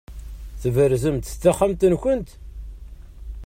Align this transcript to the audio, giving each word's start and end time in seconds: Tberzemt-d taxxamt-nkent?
Tberzemt-d 0.61 1.33
taxxamt-nkent? 1.41 2.29